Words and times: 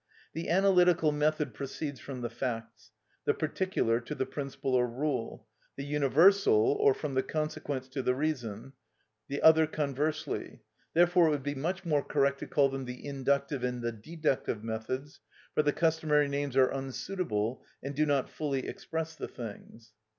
The 0.33 0.49
analytical 0.49 1.11
method 1.11 1.53
proceeds 1.53 1.99
from 1.99 2.21
the 2.21 2.29
facts; 2.31 2.89
the 3.25 3.35
particular, 3.35 3.99
to 3.99 4.15
the 4.15 4.25
principle 4.25 4.73
or 4.73 4.87
rule; 4.87 5.45
the 5.75 5.85
universal, 5.85 6.71
or 6.79 6.95
from 6.95 7.13
the 7.13 7.21
consequents 7.21 7.87
to 7.89 8.01
the 8.01 8.15
reasons; 8.15 8.73
the 9.27 9.43
other 9.43 9.67
conversely. 9.67 10.61
Therefore 10.95 11.27
it 11.27 11.29
would 11.29 11.43
be 11.43 11.53
much 11.53 11.85
more 11.85 12.01
correct 12.03 12.39
to 12.39 12.47
call 12.47 12.69
them 12.69 12.85
the 12.85 13.05
inductive 13.05 13.63
and 13.63 13.83
the 13.83 13.91
deductive 13.91 14.63
methods, 14.63 15.19
for 15.53 15.61
the 15.61 15.71
customary 15.71 16.27
names 16.27 16.57
are 16.57 16.71
unsuitable 16.73 17.63
and 17.83 17.93
do 17.93 18.07
not 18.07 18.27
fully 18.27 18.65
express 18.67 19.15
the 19.15 19.27
things. 19.27 19.91